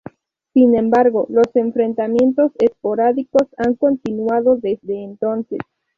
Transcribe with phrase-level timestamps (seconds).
[0.55, 5.59] Sin embargo, los enfrentamientos esporádicos han continuado desde entonces.